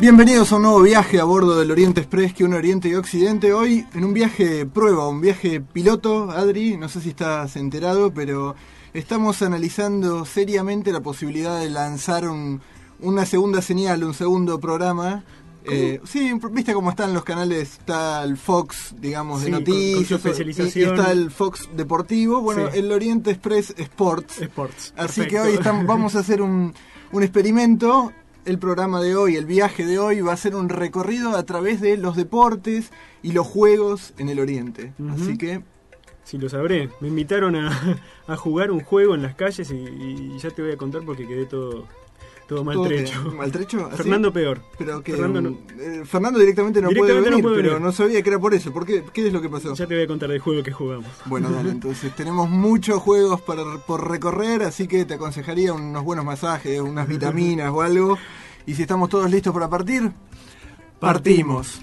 [0.00, 3.52] Bienvenidos a un nuevo viaje a bordo del Oriente Express que une Oriente y Occidente.
[3.52, 8.54] Hoy en un viaje prueba, un viaje piloto, Adri, no sé si estás enterado, pero
[8.94, 12.62] estamos analizando seriamente la posibilidad de lanzar un,
[13.00, 15.22] una segunda señal, un segundo programa.
[15.64, 20.32] Eh, sí, viste cómo están los canales, está el Fox, digamos, de Sí, noticias, con
[20.32, 22.78] y- está el Fox deportivo, bueno, Sí.
[22.78, 24.40] el Oriente Express Sports.
[24.40, 24.94] Sports.
[24.96, 26.72] Así que hoy estamos, vamos a hacer un,
[27.12, 28.12] un experimento.
[28.44, 31.80] El programa de hoy, el viaje de hoy, va a ser un recorrido a través
[31.80, 32.90] de los deportes
[33.22, 34.92] y los juegos en el Oriente.
[35.12, 35.62] Así que,
[36.24, 36.90] Sí, lo sabré.
[37.00, 40.70] Me invitaron a, a jugar un juego en las calles y, y ya te voy
[40.70, 41.88] a contar porque quedé todo,
[42.50, 43.20] todo maltrecho.
[43.22, 43.86] ¿todo te- ¿Maltrecho?
[43.86, 43.96] ¿Así?
[43.98, 44.60] Fernando peor.
[44.76, 47.92] Pero que, Fernando no- eh, Fernando directamente no Directamente puede no venir, puede pero no
[47.92, 48.72] sabía que era por eso.
[48.72, 49.72] ¿Por qué, ¿Qué es lo que pasó?
[49.74, 51.06] Ya te voy a contar del juego que jugamos.
[51.26, 56.24] Bueno, dale, entonces tenemos muchos juegos para, por recorrer, así que te aconsejaría unos buenos
[56.24, 58.18] masajes, unas vitaminas o algo.
[58.66, 60.10] Y si estamos todos listos para partir,
[60.98, 61.80] partimos.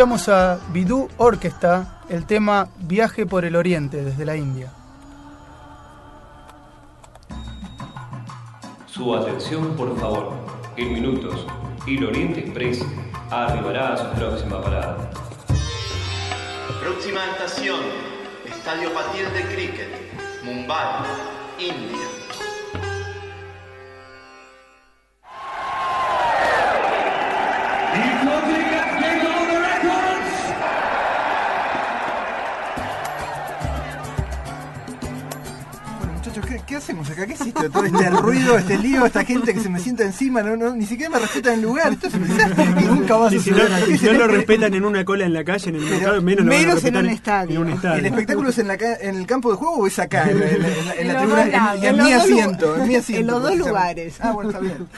[0.00, 4.72] Escuchamos a Bidú Orquesta el tema Viaje por el Oriente desde la India.
[8.86, 10.32] Su atención, por favor.
[10.78, 11.46] En minutos,
[11.86, 12.82] el Oriente Express
[13.30, 15.10] arribará a su próxima parada.
[16.82, 17.80] Próxima estación,
[18.46, 21.04] Estadio Patil de Cricket, Mumbai,
[21.58, 22.19] India.
[37.30, 37.34] Qué?
[37.36, 37.70] ¿Qué hiciste?
[37.70, 40.86] Todo este ruido, este lío, esta gente que se me sienta encima, no, no, ni
[40.86, 41.92] siquiera me respetan el lugar.
[41.92, 43.58] Esto es un desastre que nunca va a Y si no,
[43.98, 46.50] si no lo respetan en una cola en la calle, en el mercado, menos, lo
[46.50, 47.50] menos en un estadio.
[47.56, 48.06] En un ¿El estadio.
[48.06, 50.48] espectáculo es en, la ca- en el campo de juego o es acá, en, la-
[50.50, 50.66] en en
[50.98, 52.76] en la tribuna, en, en en los mi asiento?
[52.76, 53.20] En mi asiento.
[53.20, 54.14] en los dos lugares.
[54.20, 54.76] Ah, bueno, está bien.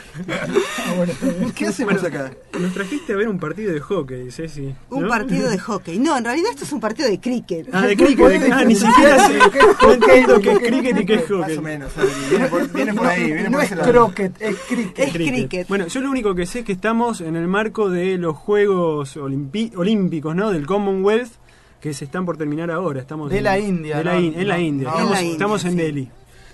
[0.85, 1.51] Ah, bueno, está bien.
[1.51, 2.31] ¿Qué hacemos acá?
[2.59, 4.73] Nos trajiste a ver un partido de hockey, Ceci.
[4.89, 5.07] Un ¿no?
[5.09, 5.97] partido de hockey.
[5.99, 7.67] No, en realidad esto es un partido de cricket.
[7.71, 8.27] Ah, de cricket.
[8.41, 9.39] de- ah, ni siquiera sé.
[9.81, 11.57] No entiendo qué es cricket y qué es Más hockey.
[11.57, 13.91] o menos, Adri, viene por, viene por ahí, viene No por es ese lado.
[13.91, 14.99] croquet, es cricket.
[14.99, 15.67] Es cricket.
[15.67, 19.15] Bueno, yo lo único que sé es que estamos en el marco de los Juegos
[19.17, 20.51] Olimpi- Olímpicos, ¿no?
[20.51, 21.31] Del Commonwealth,
[21.79, 23.01] que se están por terminar ahora.
[23.01, 24.19] Estamos De en- la India, de la ¿no?
[24.21, 24.87] In- en la No, India.
[24.89, 24.93] no.
[24.95, 25.77] Estamos, En la India, estamos en sí.
[25.77, 26.09] Delhi.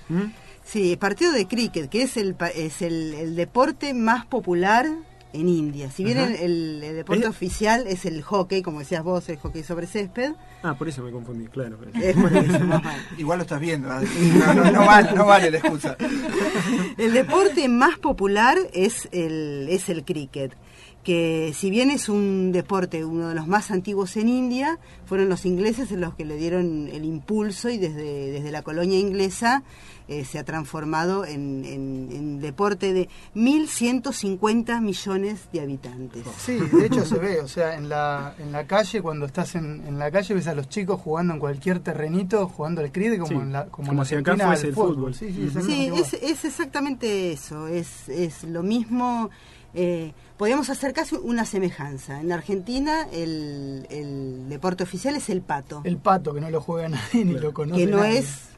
[0.09, 0.21] ¿Mm?
[0.63, 4.85] Sí, partido de cricket, que es el, pa- es el, el deporte más popular
[5.33, 5.91] en India.
[5.91, 9.37] Si bien el, el- el deporte Es- oficial es el hockey, como decías vos, el
[9.37, 10.33] hockey sobre césped,
[10.63, 11.77] Ah, por eso me confundí, claro.
[12.01, 12.57] es por eso.
[13.17, 15.95] Igual lo estás viendo, no, no, no vale, no vale la excusa.
[16.97, 20.53] El deporte más popular es el, es el cricket,
[21.03, 25.45] que si bien es un deporte, uno de los más antiguos en India, fueron los
[25.45, 29.63] ingleses los que le dieron el impulso y desde, desde la colonia inglesa
[30.07, 36.23] eh, se ha transformado en, en- en deporte de 1.150 millones de habitantes.
[36.39, 39.83] Sí, de hecho se ve, o sea, en la, en la calle, cuando estás en,
[39.87, 43.27] en la calle, ves a los chicos jugando en cualquier terrenito, jugando al cricket, como
[43.29, 45.13] Sí, en la como, como en si acá fuese el fútbol.
[45.13, 45.31] Sí,
[45.65, 49.29] sí, es, es exactamente eso, es, es lo mismo.
[49.75, 52.21] Eh, podríamos hacer casi una semejanza.
[52.21, 56.87] En Argentina el, el deporte oficial es el pato, El pato, que no lo juega
[57.13, 58.19] nadie ni lo conoce que no nadie.
[58.19, 58.48] es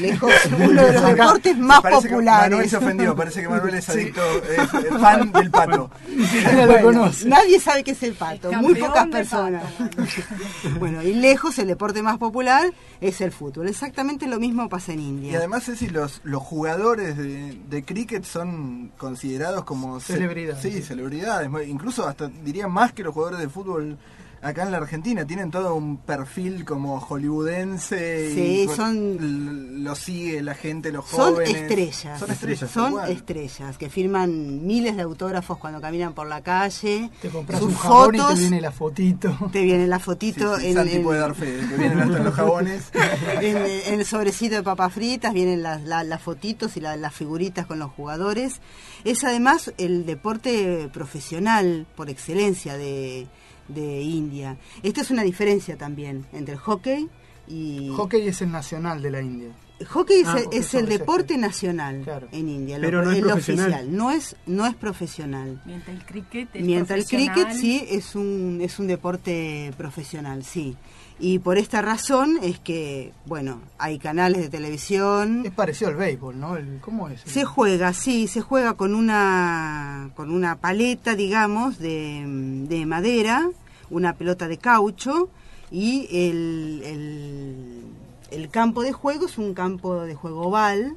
[0.00, 2.50] lejos uno de los deportes más parece que populares.
[2.50, 5.90] Manuel se ofendió, parece que Manuel es adicto, es fan del pato.
[6.66, 7.28] Lo conoce.
[7.28, 9.64] Nadie sabe qué es el pato, El muy pocas personas.
[9.72, 10.02] pato,
[10.78, 13.68] bueno, y lejos el deporte más popular es el fútbol.
[13.68, 15.32] Exactamente lo mismo pasa en India.
[15.32, 20.00] Y además, Ceci, los, los jugadores de, de cricket son considerados como...
[20.00, 20.62] ce- Celebridades.
[20.62, 21.50] Sí, celebridades.
[21.66, 23.98] Incluso hasta diría más que los jugadores de fútbol
[24.42, 25.24] acá en la Argentina.
[25.26, 28.34] Tienen todo un perfil como hollywoodense.
[28.34, 31.54] Sí, y son- Lo sigue la gente, los Son jóvenes.
[31.54, 32.18] estrellas.
[32.20, 32.70] Son estrellas.
[32.70, 33.10] Son tal cual.
[33.12, 37.10] estrellas que firman miles de autógrafos cuando caminan por la calle.
[37.20, 38.32] Te compras sus un jabón fotos.
[38.32, 39.38] y te viene la fotito.
[39.52, 42.18] te viene la Sí, fotito sí, en, Santi en- puede dar fe, que vienen hasta
[42.18, 42.90] los jabones.
[43.40, 43.56] en-
[43.92, 47.66] en el sobrecito de papas fritas, vienen las, la- las fotitos y la- las figuritas
[47.66, 48.60] con los jugadores.
[49.04, 53.26] Es además el deporte profesional por excelencia de,
[53.68, 54.56] de India.
[54.82, 57.08] Esta es una diferencia también entre el hockey
[57.48, 57.90] y...
[57.96, 59.48] Hockey es el nacional de la India.
[59.88, 62.28] Hockey es, Ah, hockey es el deporte nacional Claro.
[62.30, 63.66] en India, Pero lo, no es el profesional.
[63.72, 65.60] oficial, no es, no es profesional.
[65.64, 70.76] Mientras el cricket es Mientras el cricket sí es un, es un deporte profesional, sí.
[71.18, 75.42] Y por esta razón es que, bueno, hay canales de televisión.
[75.46, 76.56] Es parecido al béisbol, ¿no?
[76.56, 77.20] El- ¿Cómo es?
[77.24, 82.24] Se juega, sí, se juega con una, con una paleta, digamos, de,
[82.68, 83.48] de madera,
[83.90, 85.28] una pelota de caucho
[85.70, 87.82] y el, el,
[88.30, 90.96] el campo de juego es un campo de juego oval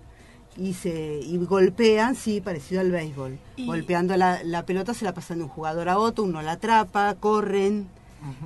[0.57, 3.38] y se y golpean, sí, parecido al béisbol.
[3.57, 6.53] Y- Golpeando la, la pelota se la pasan de un jugador a otro, uno la
[6.53, 7.88] atrapa, corren.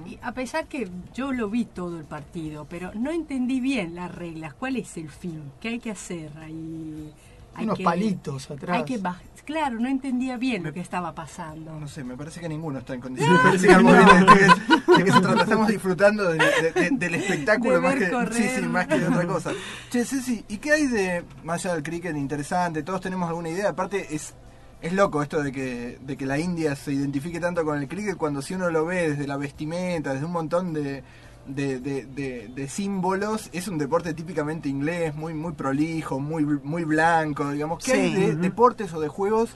[0.05, 4.13] Y a pesar que yo lo vi todo el partido, pero no entendí bien las
[4.13, 4.53] reglas.
[4.53, 5.41] ¿Cuál es el fin?
[5.62, 6.31] ¿Qué hay que hacer?
[6.41, 7.13] Hay,
[7.55, 8.77] hay Unos que- palitos atrás.
[8.77, 9.00] Hay que
[9.45, 11.79] claro, no entendía bien lo que estaba pasando.
[11.79, 13.38] No sé, me parece que ninguno está en condiciones.
[13.43, 16.71] Me parece que al momento de que, de que se trata, estamos disfrutando del- de-
[16.71, 19.51] de- del espectáculo De más que, sí, sí, más que de otra cosa.
[19.89, 22.83] Che, Ceci, ¿y qué hay de, más allá del cricket, interesante?
[22.83, 23.69] Todos tenemos alguna idea.
[23.69, 24.36] Aparte, es,
[24.81, 28.15] es loco esto de que, de que la India se identifique tanto con el cricket
[28.17, 31.03] cuando si uno lo ve desde la vestimenta, desde un montón de,
[31.48, 36.83] de, de- de- de símbolos, es un deporte típicamente inglés, muy, muy prolijo, muy, muy
[36.86, 37.83] blanco, digamos.
[37.83, 39.50] ¿Qué hay de deportes o de juegos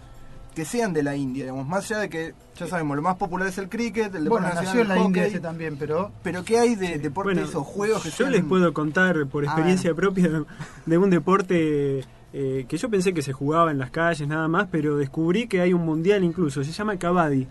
[0.56, 3.48] que sean de la India, digamos, más allá de que ya sabemos, lo más popular
[3.48, 5.78] es el cricket, el deporte Bueno, nacional nació en la el India hockey, ese también,
[5.78, 9.26] pero pero ¿qué hay de deportes Bueno, o juegos que yo sean les puedo contar
[9.26, 10.44] por experiencia propia
[10.86, 14.68] de un deporte eh, que yo pensé que se jugaba en las calles nada más,
[14.72, 17.48] pero descubrí que hay un mundial incluso, se llama Kabaddi.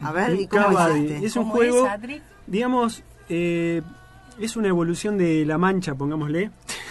[0.00, 1.00] A ver, ¿y El cómo es Kabaddi.
[1.06, 1.26] este?
[1.26, 2.22] Es un ¿Cómo juego, es, Adri?
[2.46, 3.82] digamos, eh,
[4.40, 6.50] es una evolución de La Mancha, pongámosle,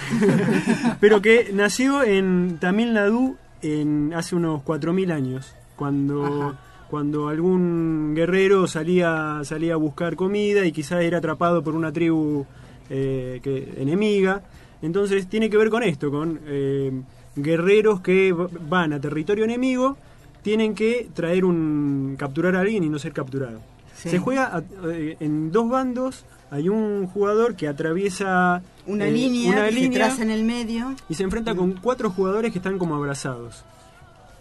[1.00, 6.60] pero que nació en Tamil Nadu en hace unos 4.000 años, cuando, Ajá.
[6.90, 12.46] cuando algún guerrero salía, salía a buscar comida y quizás era atrapado por una tribu
[12.90, 14.42] eh, que, enemiga.
[14.82, 16.92] Entonces tiene que ver con esto, con eh,
[17.36, 19.98] guerreros que van a territorio enemigo,
[20.42, 23.60] tienen que traer un capturar a alguien y no ser capturado.
[23.96, 24.10] Sí.
[24.10, 29.52] Se juega a- eh, en dos bandos, hay un jugador que atraviesa Una eh, línea
[29.52, 30.94] una que se línea traza en el medio.
[31.10, 33.64] y se enfrenta con cuatro jugadores que están como abrazados.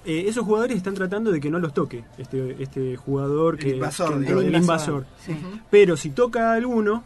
[0.04, 3.70] Eh, esos jugadores están tratando de que no los toque este, este jugador El que,
[3.76, 4.44] invasor, que- digamos.
[4.44, 5.06] el invasor.
[5.24, 5.36] Sí.
[5.70, 7.04] Pero si toca a alguno,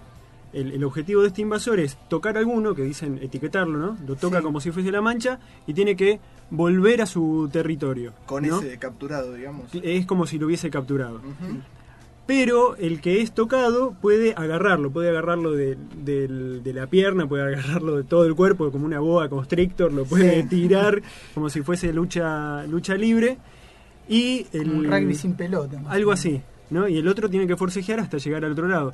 [0.57, 3.97] el, el objetivo de este invasor es tocar a alguno, que dicen etiquetarlo, ¿no?
[4.07, 4.43] Lo toca Sí.
[4.45, 6.19] como si fuese la mancha y tiene que
[6.51, 8.13] volver a su territorio.
[8.27, 8.61] Con ¿no?
[8.61, 9.67] ese capturado, digamos.
[9.75, 11.21] Es como si lo hubiese capturado.
[12.27, 15.77] Pero el que es tocado puede agarrarlo, puede agarrarlo de,
[16.75, 20.49] la pierna, puede agarrarlo de todo el cuerpo, como una boa constrictor, lo puede Sí.
[20.49, 21.03] tirar
[21.35, 23.39] como si fuese lucha, lucha libre.
[24.09, 25.81] Y el, Un rugby sin pelota.
[25.89, 26.89] algo así, ¿no?
[26.89, 28.93] Y el otro tiene que forcejear hasta llegar al otro lado.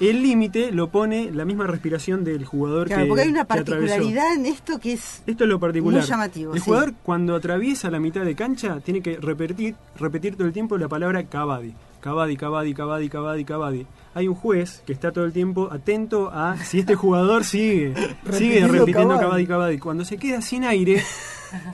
[0.00, 4.34] El límite lo pone la misma respiración del jugador Claro, que porque hay una particularidad
[4.34, 6.00] en esto que es Esto es lo particular.
[6.00, 6.64] Muy llamativo, El sí.
[6.64, 10.88] jugador cuando atraviesa la mitad de cancha tiene que repetir, repetir todo el tiempo la
[10.88, 11.72] palabra Cavadi.
[12.00, 13.86] Cavadi, Cavadi, Cavadi, Cavadi, Cavadi.
[14.14, 17.94] Hay un juez que está todo el tiempo atento a si este jugador sigue,
[18.32, 19.16] sigue Repitiendo.
[19.20, 19.78] Cavadi, Cavadi.
[19.78, 21.00] Cuando se queda sin aire,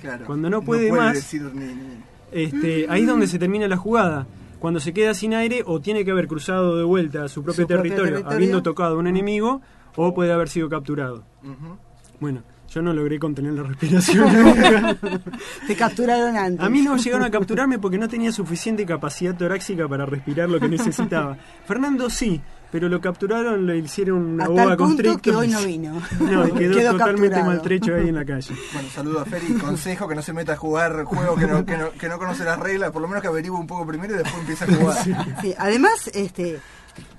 [0.03, 0.27] Claro.
[0.27, 2.03] Cuando no puede más- decir ni- ni-
[2.33, 4.27] este, ahí es donde se termina la jugada.
[4.59, 7.65] Cuando se queda sin aire o tiene que haber cruzado de vuelta a su propio,
[7.65, 9.61] Su propio territorio, habiendo tocado a un enemigo
[9.97, 11.25] o puede haber sido capturado.
[12.21, 14.29] Bueno, yo no logré contener la respiración
[15.67, 16.65] te capturaron antes.
[16.65, 20.61] A mí no llegaron a capturarme porque no tenía suficiente capacidad torácica para respirar lo
[20.61, 21.39] que necesitaba.
[21.67, 25.21] Fernando sí, pero lo capturaron, le hicieron una a boa constrictor.
[25.21, 26.03] que hoy no vino.
[26.21, 27.45] No, y quedó, totalmente capturado.
[27.47, 28.55] maltrecho ahí en la calle.
[28.73, 29.55] Bueno, saludo a Feri.
[29.55, 32.45] Consejo que no se meta a jugar juegos que no, que no, que no conoce
[32.45, 32.91] las reglas.
[32.91, 34.97] Por lo menos que averigüe un poco primero y después empieza a jugar.
[35.43, 36.61] Sí, además, este,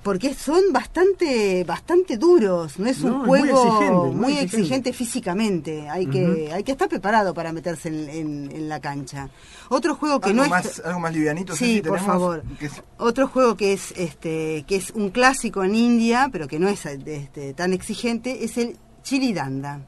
[0.09, 2.79] porque son bastante, bastante duros.
[2.79, 4.57] No es un No, es muy juego exigente, muy, exigente.
[4.57, 4.93] exigente.
[4.93, 5.87] físicamente.
[5.87, 9.29] Hay que, hay que estar preparado para meterse en, en- en la cancha.
[9.69, 11.55] Otro juego que algo, no es más, algo más livianito.
[11.55, 12.43] Sí, por favor.
[12.59, 16.69] es- Otro juego que es este que es un clásico en India, pero que no
[16.69, 19.81] es este, tan exigente, es el chili danda.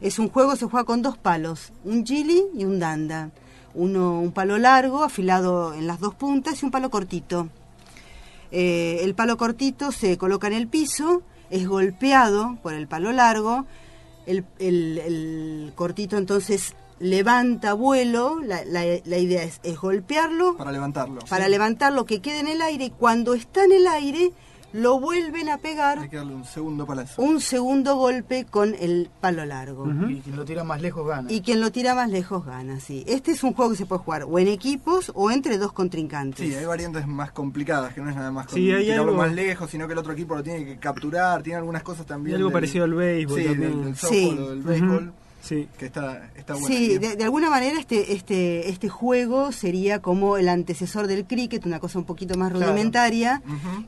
[0.00, 3.30] Es un juego se juega con dos palos, un chili y un danda.
[3.74, 7.48] Uno un palo largo, afilado en las dos puntas y un palo cortito.
[8.50, 13.66] Eh, el palo cortito se coloca en el piso, es golpeado por el palo largo,
[14.26, 20.72] el, el- el cortito entonces levanta vuelo, la, la- la idea es, es golpearlo para
[20.72, 21.20] levantarlo.
[21.28, 24.32] para levantarlo que quede en el aire y cuando está en el aire
[24.72, 27.22] lo vuelven a Hay pegar que darle un segundo palazo.
[27.22, 29.84] un segundo golpe con el palo largo.
[29.84, 30.10] Ujú.
[30.10, 31.30] Y quien lo tira más lejos gana.
[31.32, 33.04] Y quien lo tira más lejos gana, sí.
[33.06, 36.46] Este es un juego que se puede jugar o en equipos o entre dos contrincantes.
[36.46, 39.16] Sí, hay variantes más complicadas, que no es nada más con Sí, hay tirarlo algo-
[39.22, 42.36] más lejos, sino que el otro equipo lo tiene que capturar, tiene algunas cosas también.
[42.36, 43.70] algo del- parecido al béisbol Sí, también.
[43.72, 44.38] del, del softball Sí.
[44.38, 45.12] o del béisbol, Ujú.
[45.40, 45.68] Sí.
[45.78, 46.66] que está, está bueno.
[46.68, 51.64] Sí, de, de alguna manera este, este, este juego sería como el antecesor del cricket,
[51.64, 52.66] una cosa un poquito más Claro.
[52.72, 53.40] rudimentaria,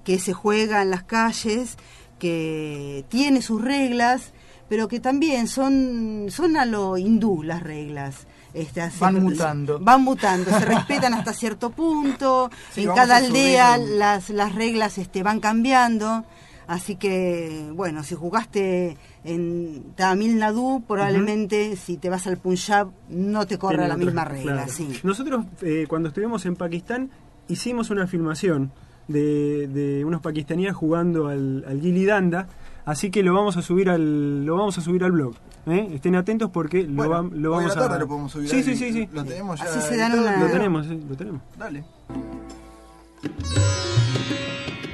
[0.05, 1.77] que se juega en las calles,
[2.19, 4.33] que tiene sus reglas,
[4.69, 8.27] pero que también son, son a lo hindú las reglas.
[8.55, 9.79] Este, se- Van mutando.
[9.81, 15.23] Van mutando, se respetan hasta cierto punto, Sí, en cada aldea las, las reglas este,
[15.23, 16.25] van cambiando.
[16.71, 23.45] Así que, bueno, si jugaste en Tamil Nadu, probablemente si te vas al Punjab no
[23.49, 24.53] te corra la misma regla.
[24.53, 24.73] claro.
[24.73, 24.89] Sí.
[25.03, 27.11] Nosotros, eh, cuando estuvimos en Pakistán,
[27.49, 28.71] hicimos una filmación
[29.09, 32.47] de, de unos pakistaníes jugando al, al Gilly Danda,
[32.85, 35.35] así que lo vamos a subir al, lo vamos a subir al blog.
[35.67, 35.89] ¿eh?
[35.93, 37.99] Estén atentos porque lo, Bueno, vam- lo vamos la tarde a...
[37.99, 38.63] lo podemos subir Sí, ahí.
[38.63, 39.09] sí, sí, sí.
[39.13, 39.65] Lo tenemos ya.
[39.67, 40.37] Así se dan editado.
[40.37, 41.41] una- Lo tenemos, sí, lo tenemos.
[41.59, 41.83] Dale.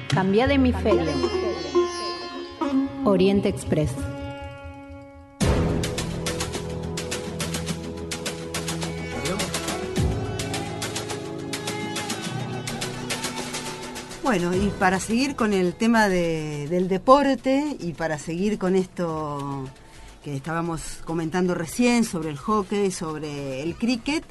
[0.08, 1.45] Cambia de hemisferio.
[3.06, 3.92] Oriente Express.
[14.22, 19.68] Bueno, y para seguir con el tema de- del deporte y para seguir con esto
[20.24, 24.24] que estábamos comentando recién sobre el hockey, sobre el cricket,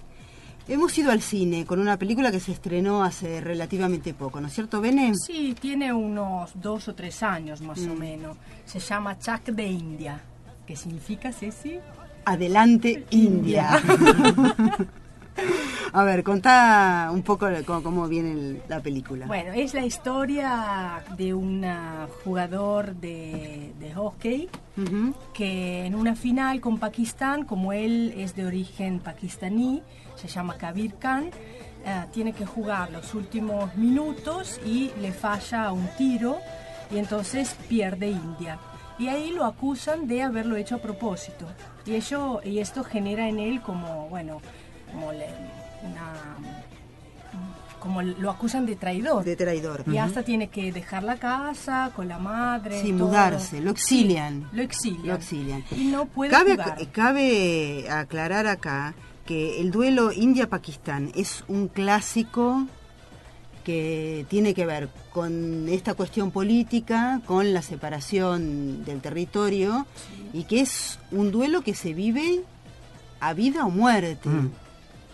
[0.67, 4.53] hemos ido al cine con una película que se estrenó hace relativamente poco, ¿no es
[4.53, 5.13] cierto, Bene?
[5.15, 7.91] Sí, tiene unos dos o tres años más Mm.
[7.91, 8.37] o menos.
[8.65, 10.19] Se llama Chuck de India.
[10.65, 11.79] ¿Qué significa, Ceci?
[12.25, 13.79] Adelante, India.
[15.91, 19.27] A ver, contá un poco cómo, cómo viene el- la película.
[19.27, 25.13] Bueno, es la historia de un ah, jugador de, de hockey Ujú.
[25.33, 29.83] que en una final con Pakistán, como él es de origen pakistaní,
[30.27, 31.29] se llama Kabir Khan,
[31.85, 36.37] eh, tiene que jugar los últimos minutos y le falla un tiro
[36.91, 38.57] y entonces pierde India.
[38.97, 41.45] Y ahí lo acusan de haberlo hecho a propósito.
[41.85, 44.41] Y, ello, y esto genera en él como, bueno,
[44.91, 45.27] como le-
[45.83, 46.13] una...
[47.79, 49.23] como lo acusan de traidor.
[49.23, 49.83] De traidor.
[49.91, 52.81] Y hasta tiene que dejar la casa con la madre.
[52.81, 53.07] Sí, todo.
[53.07, 54.47] mudarse, lo exilian.
[54.49, 55.07] Sí, lo exilian.
[55.07, 55.63] Lo exilian.
[55.75, 62.67] Y no puede Cabe, ac- cabe aclarar acá que el duelo India-Pakistán es un clásico
[63.63, 69.87] que tiene que ver con esta cuestión política, con la separación del territorio
[70.33, 72.43] y que es un duelo que se vive
[73.19, 74.29] a vida o muerte.
[74.29, 74.51] Mm.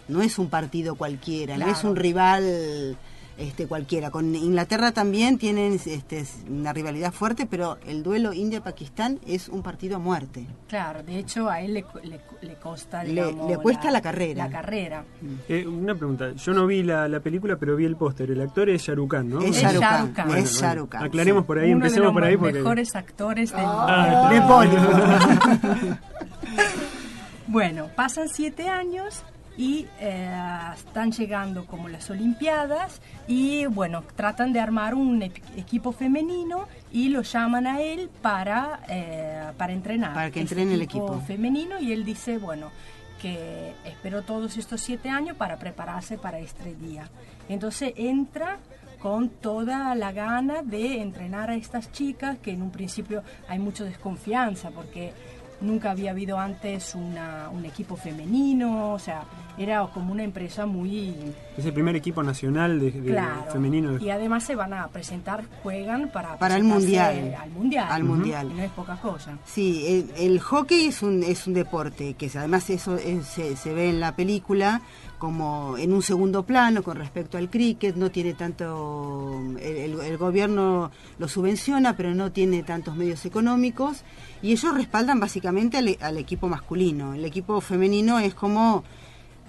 [0.09, 2.97] No es un partido cualquiera, no es un rival
[3.37, 4.11] este cualquiera.
[4.11, 9.95] Con Inglaterra también tienen este, una rivalidad fuerte, pero el duelo India-Pakistán es un partido
[9.95, 10.45] a muerte.
[10.67, 14.45] Claro, de hecho a él le, le, le costa, Le- digamos, le cuesta la carrera.
[14.47, 15.03] La carrera.
[15.49, 18.31] Eh, una pregunta, yo no vi la, la película, pero vi el póster.
[18.31, 19.41] El actor es Khan, ¿no?
[19.41, 19.61] Es.
[19.63, 21.47] Bueno, es bueno, Aclaremos sí.
[21.47, 22.57] por ahí, Uno empecemos de por ahí los porque...
[22.59, 25.97] mejores actores del Ah, De Bollywood.
[27.47, 29.23] Bueno, pasan siete años
[29.57, 30.33] y eh,
[30.75, 37.21] están llegando como las Olimpiadas y bueno, tratan de armar un equipo femenino y lo
[37.21, 40.13] llaman a él para, eh, para entrenar.
[40.13, 41.21] Para que entrene el equipo.
[41.21, 42.71] femenino y él dice, bueno,
[43.21, 47.07] que esperó todos estos siete años para prepararse para este día.
[47.49, 48.59] Entonces entra
[48.99, 53.83] con toda la gana de entrenar a estas chicas, que en un principio hay mucha
[53.83, 55.13] desconfianza porque
[55.61, 59.23] nunca había habido antes una- un equipo femenino, o sea,
[59.57, 61.13] era como una empresa muy
[61.57, 63.45] Es el primer equipo nacional de, de claro.
[63.51, 63.97] femenino.
[63.99, 67.35] Y además se van a presentar, juegan para, Para el Mundial.
[67.39, 67.87] Al mundial.
[67.89, 68.49] Al Mundial.
[68.51, 69.37] Y no es poca cosa.
[69.45, 69.85] Sí,
[70.17, 73.89] el, el hockey es un, es un deporte que además eso es- se, se ve
[73.89, 74.81] en la película
[75.21, 81.27] como en un segundo plano con respecto al cricket, no tiene tanto, el, gobierno lo
[81.27, 84.01] subvenciona, pero no tiene tantos medios económicos
[84.41, 87.13] y ellos respaldan básicamente al, al equipo masculino.
[87.13, 88.83] El equipo femenino es como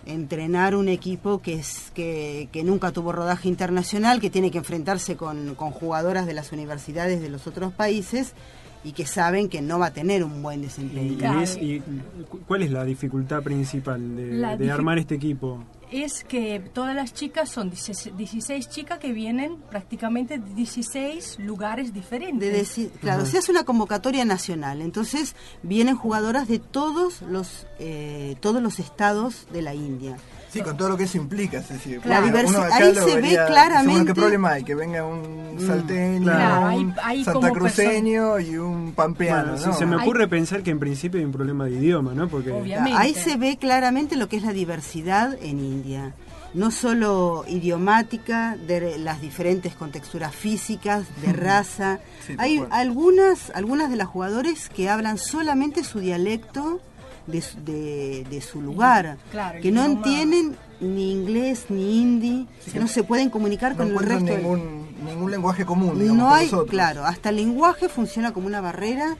[0.04, 5.16] entrenar un equipo que es que, que nunca tuvo rodaje internacional, que tiene que enfrentarse
[5.16, 8.34] con, con jugadoras de las universidades de los otros países
[8.84, 11.12] y que saben que no va a tener un buen desempeño.
[11.12, 11.40] y Claro.
[11.40, 11.80] es- y
[12.28, 15.62] cu- ¿Cuál es la dificultad principal de, armar este equipo?
[15.90, 21.92] es que todas las chicas son 16 16 chicas que vienen prácticamente de 16 lugares
[21.92, 22.50] diferentes.
[22.50, 28.36] De decir, claro, se hace una convocatoria nacional, entonces vienen jugadoras de todos los eh,
[28.40, 30.16] todos los estados de la India.
[30.52, 31.58] Sí, con todo lo que eso implica.
[31.58, 34.64] Es decir, La uno ahí lo se ve claramente- ¿qué problema hay?
[34.64, 39.72] Que venga un salteño, Claro, un hay- hay como santacruceño y un pampeano, Bueno, ¿no?
[39.72, 42.28] se, me Hay- ocurre pensar que en principio hay un problema de idioma, ¿no?
[42.28, 42.98] Porque Obviamente.
[42.98, 46.12] Ahí se ve claramente lo que es la diversidad en India.
[46.54, 52.00] No solo idiomática, de las diferentes contexturas físicas, de raza.
[52.26, 56.80] Sí, Hay algunas, algunas de las jugadores que hablan solamente su dialecto
[57.26, 62.80] de, su- de, de su lugar, claro, que no entienden ni inglés ni hindi, que
[62.80, 64.24] no se pueden comunicar no con el resto.
[64.24, 66.70] del- ningún, ningún lenguaje común, digamos, no hay, nosotros.
[66.70, 69.16] claro, hasta el lenguaje funciona como una barrera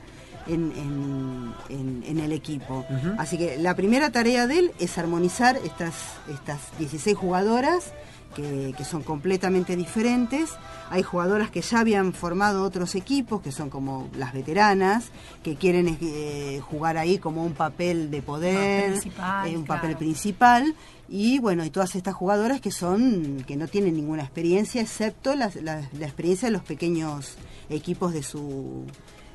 [0.49, 2.85] en, en- en- en el equipo.
[3.19, 5.95] Así que la primera tarea de él es armonizar estas,
[6.33, 7.93] estas 16 jugadoras
[8.35, 10.51] que, que son completamente diferentes.
[10.91, 15.11] Hay jugadoras que ya habían formado otros equipos, que son como las veteranas,
[15.43, 20.75] que quieren eh, jugar ahí como un papel de poder, principal, eh, un papel principal
[21.09, 25.51] y bueno y todas estas jugadoras que son que no tienen ninguna experiencia excepto la,
[25.61, 27.37] la- la experiencia de los pequeños
[27.69, 28.85] equipos de su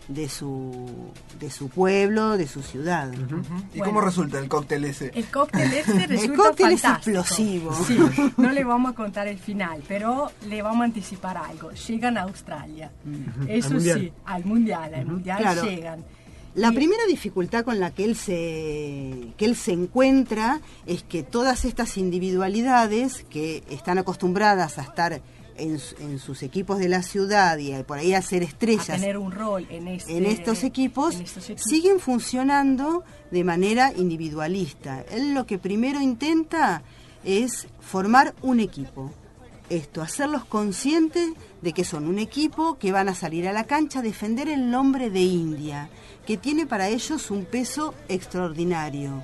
[0.08, 0.86] de su
[1.40, 3.84] de su pueblo de su ciudad ¿Y Bueno.
[3.84, 5.12] cómo resulta el cóctel ese?
[5.14, 7.98] El cóctel este resulta el cóctel es explosivo Sí,
[8.38, 11.72] no le vamos a contar el final, pero le vamos a anticipar algo.
[11.72, 12.92] Llegan a Australia.
[13.48, 15.64] Eso Al sí, al mundial, al mundial Claro.
[15.64, 16.06] llegan.
[16.56, 21.66] La primera dificultad con la que él se que él se encuentra es que todas
[21.66, 25.22] estas individualidades que están acostumbradas a estar
[25.58, 29.68] en, en sus equipos de la ciudad y por ahí a estrellas tener un rol
[29.70, 31.64] en, este, en estos equipos en estos equipos.
[31.70, 35.04] siguen funcionando de manera individualista.
[35.12, 36.84] Él lo que primero intenta
[37.24, 39.12] es formar un equipo.
[39.70, 44.00] Esto, hacerlos conscientes de que son un equipo que van a salir a la cancha
[44.00, 45.90] a defender el nombre de India,
[46.26, 49.24] que tiene para ellos un peso extraordinario.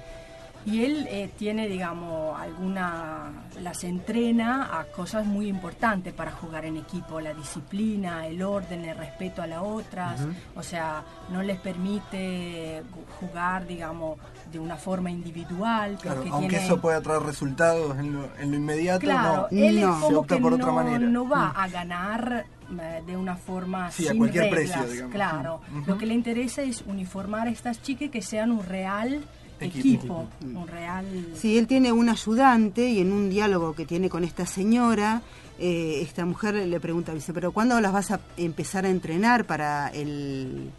[0.66, 6.78] Y él eh, tiene, digamos, alguna, las entrena a cosas muy importantes para jugar en
[6.78, 10.22] equipo, la disciplina, el orden, el respeto a las otras,
[10.56, 12.84] o sea, no les permite
[13.20, 14.18] jugar, digamos,
[14.52, 15.98] de una forma individual.
[16.02, 19.76] Claro, aunque tiene- eso pueda traer resultados en lo, en lo inmediato, Claro, no, él
[19.76, 21.00] se es como opta que por no, otra manera.
[21.00, 22.46] no va a ganar
[22.80, 25.14] eh, de una forma Sí, a cualquier reglas, precio, digamos.
[25.14, 25.62] claro.
[25.86, 29.24] Lo que le interesa es uniformar a estas chicas que sean un real
[29.64, 30.28] Equipo.
[30.40, 31.06] equipo, un real...
[31.36, 35.22] Sí, él tiene un ayudante y en un diálogo que tiene con esta señora,
[35.60, 39.88] eh, esta mujer le pregunta, dice, pero ¿cuándo las vas a empezar a entrenar para
[39.90, 40.72] el,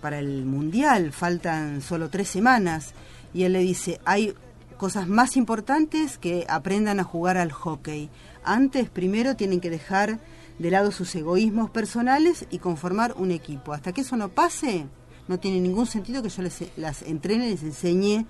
[0.00, 1.12] para el mundial?
[1.12, 2.92] Faltan solo tres semanas.
[3.32, 4.34] Y él le dice, hay
[4.76, 8.08] cosas más importantes que aprendan a jugar al hockey.
[8.44, 10.20] Antes, primero, tienen que dejar
[10.58, 13.72] de lado sus egoísmos personales y conformar un equipo.
[13.72, 14.86] Hasta que eso no pase,
[15.30, 18.26] no tiene ningún sentido que yo les, las entrene y les enseñe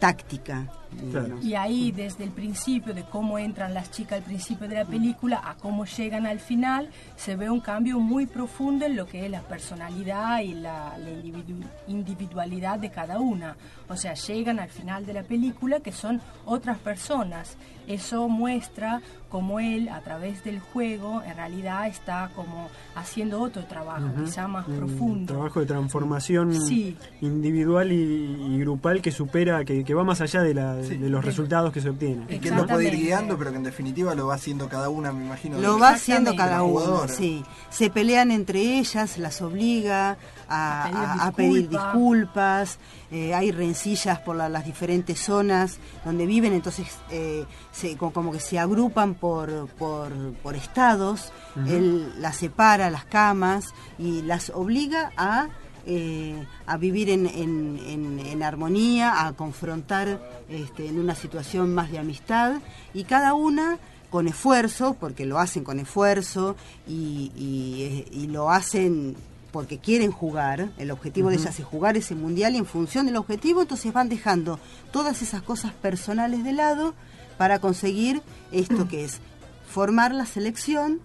[0.00, 0.72] táctica.
[1.00, 1.44] Digamos.
[1.44, 5.40] Y ahí desde el principio, de cómo entran las chicas al principio de la película
[5.44, 9.30] a cómo llegan al final, se ve un cambio muy profundo en lo que es
[9.30, 13.56] la personalidad y la, la individu- individualidad de cada una.
[13.88, 17.56] O sea, llegan al final de la película que son otras personas.
[17.88, 24.06] Eso muestra cómo él, a través del juego, en realidad está como haciendo otro trabajo,
[24.14, 24.24] Ujú.
[24.24, 25.32] quizá más Un profundo.
[25.34, 26.96] trabajo de transformación Sí.
[27.20, 31.24] individual y, y grupal que supera, que, que va más allá de, la- de los
[31.24, 32.26] resultados que se obtienen.
[32.28, 34.88] Y que él lo puede ir guiando, pero que en definitiva lo va haciendo cada
[34.88, 35.58] una, me imagino.
[35.60, 37.44] Lo de- va haciendo cada uno, sí.
[37.70, 40.16] Se pelean entre ellas, las obliga
[40.48, 42.78] a, A pedir a- disculpas,
[43.10, 48.40] eh, hay rencillas por la- las diferentes zonas donde viven, entonces eh, se, como que
[48.40, 51.32] se agrupan por, por, por estados,
[51.66, 55.48] él las separa, las camas, y las obliga a...
[55.86, 61.90] eh, a vivir en, en- en- en armonía, a confrontar este, en una situación más
[61.90, 62.60] de amistad
[62.94, 63.78] y cada una
[64.10, 66.54] con esfuerzo, porque lo hacen con esfuerzo
[66.86, 69.16] y, y, eh, y lo hacen
[69.52, 73.16] porque quieren jugar, el objetivo de ellas es jugar ese mundial y en función del
[73.16, 74.58] objetivo entonces van dejando
[74.92, 76.94] todas esas cosas personales de lado
[77.36, 79.20] para conseguir esto que es
[79.68, 81.00] formar la selección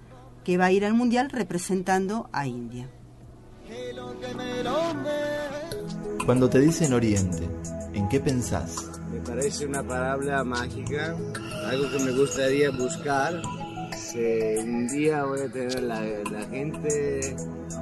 [0.46, 2.88] que va a ir al mundial representando a India.
[6.25, 7.47] Cuando te dicen Oriente,
[7.93, 8.75] ¿en qué pensás?
[9.12, 11.15] Me parece una palabra mágica,
[11.65, 13.41] algo que me gustaría buscar.
[13.95, 14.19] Si
[14.60, 17.36] un día voy a tener la, la gente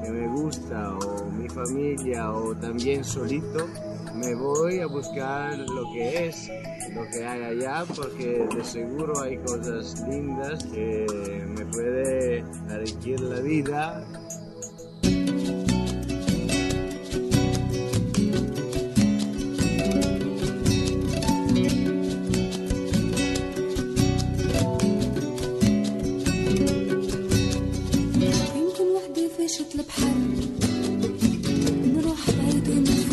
[0.04, 3.68] que me gusta o mi familia o también solito,
[4.14, 6.50] me voy a buscar lo que es,
[6.94, 13.40] lo que hay allá, porque de seguro hay cosas lindas que me puede enriquecer la
[13.42, 14.06] vida
[29.46, 30.14] عرشة البحر.
[31.96, 33.05] نروح بعيد هنا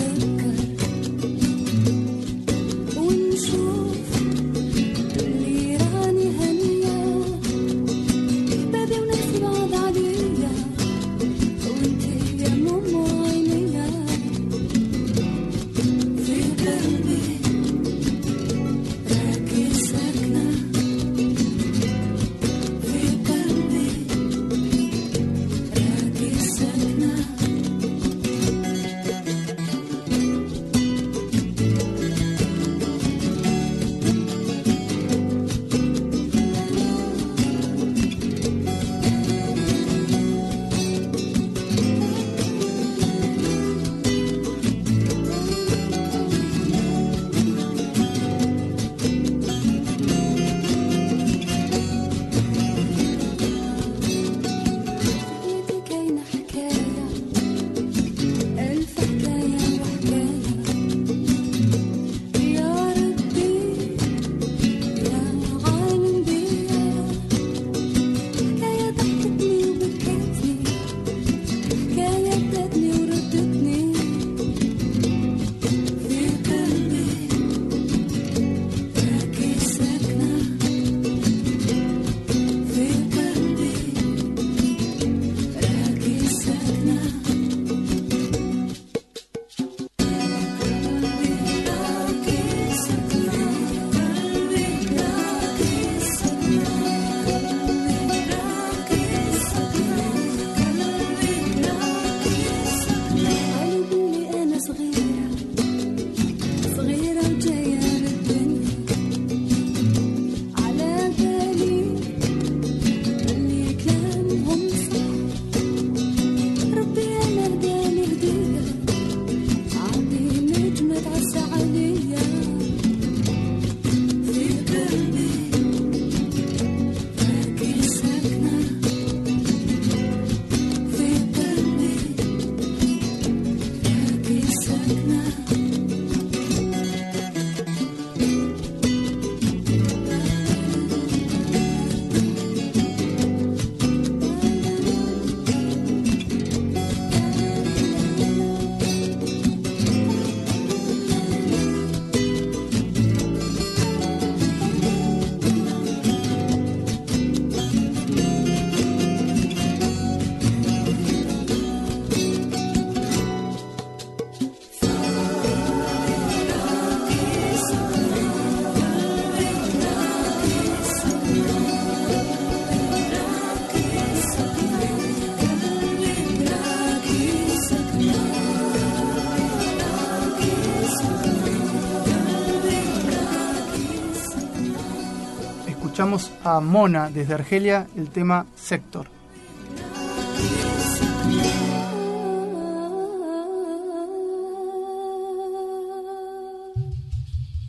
[186.45, 189.07] a Mona desde Argelia el tema Sector.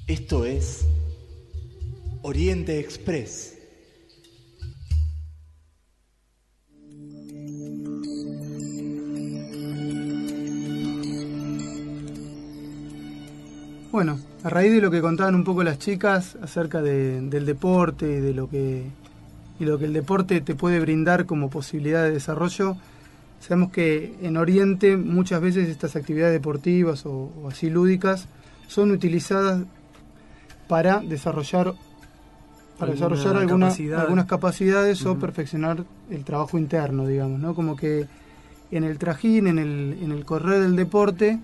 [0.08, 0.86] Esto es
[2.22, 3.58] Oriente Express.
[13.92, 18.06] Bueno, a raíz de lo que contaban un poco las chicas acerca de- del deporte
[18.06, 18.84] y de lo que
[19.60, 22.76] y lo que el deporte te puede brindar como posibilidad de desarrollo,
[23.40, 28.28] sabemos que en Oriente muchas veces estas actividades deportivas o, o así lúdicas
[28.68, 29.62] son utilizadas
[30.68, 31.74] para desarrollar
[32.80, 34.00] para Alguna desarrollar alguna- capacidad.
[34.02, 37.54] algunas capacidades o perfeccionar el trabajo interno, digamos, ¿no?
[37.54, 38.08] Como que
[38.72, 41.40] en el trajín, en el, en el correr del deporte,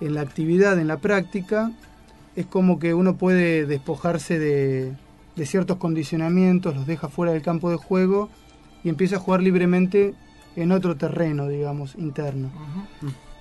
[0.00, 1.70] en la actividad, en la práctica,
[2.36, 4.94] es como que uno puede despojarse de,
[5.34, 8.28] de ciertos condicionamientos, los deja fuera del campo de juego
[8.84, 10.14] y empieza a jugar libremente
[10.54, 12.50] en otro terreno, digamos, interno.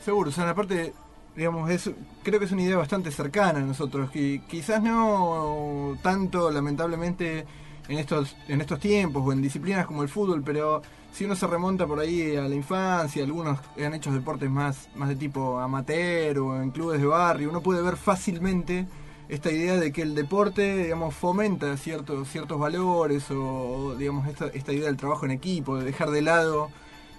[0.04, 0.94] Seguro, o sea, aparte,
[1.36, 1.92] digamos, es,
[2.24, 7.46] creo que es una idea bastante cercana a nosotros, que quizás no tanto, lamentablemente,
[7.88, 10.82] en estos, en estos tiempos o en disciplinas como el fútbol, pero
[11.16, 15.08] si uno se remonta por ahí a la infancia, algunos han hecho deportes más, más
[15.08, 18.86] de tipo amateur o en clubes de barrio, uno puede ver fácilmente
[19.30, 24.88] esta idea de que el deporte, digamos, fomenta ciertos, ciertos valores o, digamos, esta, idea
[24.88, 26.70] del trabajo en equipo, de dejar de lado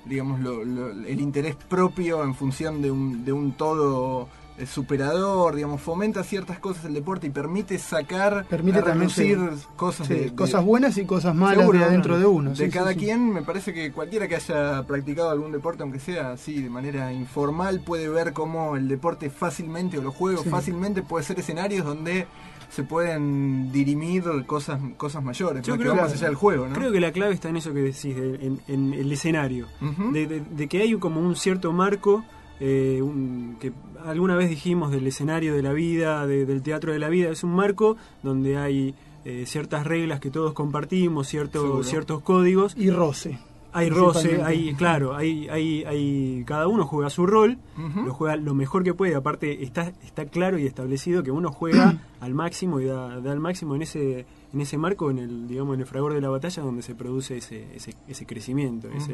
[0.04, 6.22] digamos, el interés propio en función de un, de un todo eh, superador, digamos, fomenta
[6.24, 10.20] ciertas cosas el deporte y permite sacar, Permite a también relucir sí, cosas sí, de,
[10.26, 12.50] de- cosas buenas y cosas malas Seguro, de adentro de uno.
[12.50, 12.98] De sí, cada sí.
[12.98, 17.12] quien, me parece que cualquiera que haya practicado algún deporte, aunque sea así de manera
[17.12, 20.50] informal, puede ver cómo el deporte fácilmente o los juegos Sí.
[20.50, 22.26] fácilmente puede ser escenarios donde
[22.68, 26.74] se pueden dirimir cosas cosas mayores, Yo creo va que- más allá del juego, ¿no?
[26.74, 29.66] Creo que la clave está en eso que decís, de- en, en el escenario.
[30.12, 32.24] De- de que hay como un cierto marco,
[32.60, 33.72] eh, un- que
[34.04, 37.44] alguna vez dijimos del escenario de la vida, de- del teatro de la vida, es
[37.44, 41.50] un marco donde hay eh, ciertas reglas que todos compartimos, Seguro.
[41.50, 42.76] ciertos, ciertos códigos.
[42.76, 43.38] Y roce.
[43.72, 47.58] Hay roce, hay, claro, hay, hay, hay, cada uno juega su rol,
[48.06, 51.98] lo juega lo mejor que puede, aparte está, está claro y establecido que uno juega
[52.20, 55.74] al máximo y da, da al máximo en ese, en ese marco, en el, digamos,
[55.74, 59.12] en el fragor de la batalla donde se produce ese, ese, ese crecimiento, ese.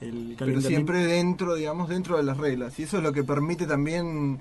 [0.00, 2.78] El Pero siempre dentro, digamos, dentro de las reglas.
[2.78, 4.40] Y eso es lo que permite también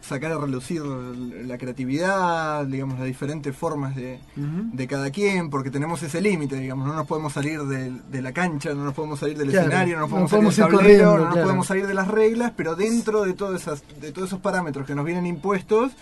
[0.00, 6.02] sacar a relucir la creatividad, digamos, las diferentes formas de, de cada quien, porque tenemos
[6.02, 9.38] ese límite, digamos, no nos podemos salir de, de la cancha, no nos podemos salir
[9.38, 11.86] del Claro, escenario, no nos no podemos salir del podemos tablero, no nos podemos salir
[11.86, 15.24] de las reglas, pero dentro de, todas esas, de todos esos parámetros que nos vienen
[15.24, 15.92] impuestos,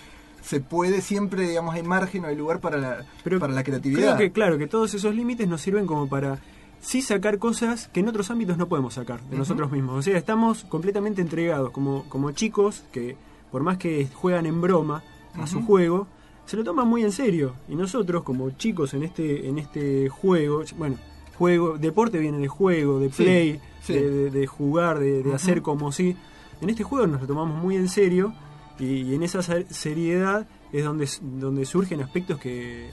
[0.42, 3.04] se puede siempre, digamos, hay margen o hay lugar para la,
[3.38, 4.16] para la creatividad.
[4.16, 6.38] Creo que, claro, que todos esos límites nos sirven como para
[6.80, 9.98] sí sacar cosas que en otros ámbitos no podemos sacar de nosotros mismos.
[9.98, 13.16] O sea, estamos completamente entregados como, como chicos que,
[13.52, 15.02] por más que juegan en broma
[15.34, 16.06] a su juego,
[16.46, 17.54] se lo toman muy en serio.
[17.68, 20.96] Y nosotros, como chicos en este, en este juego, bueno,
[21.38, 23.92] juego, deporte viene de juego, de play, sí.
[23.94, 26.16] De, de- de jugar, de, de hacer como si.
[26.60, 28.34] En este juego nos lo tomamos muy en serio
[28.78, 32.90] y, y en esa ser- seriedad es donde, donde surgen aspectos que,